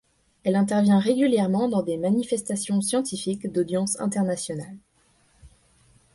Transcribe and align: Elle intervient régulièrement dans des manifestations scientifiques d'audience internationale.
Elle 0.43 0.55
intervient 0.55 0.97
régulièrement 0.97 1.69
dans 1.69 1.83
des 1.83 1.95
manifestations 1.95 2.81
scientifiques 2.81 3.51
d'audience 3.51 3.99
internationale. 3.99 4.77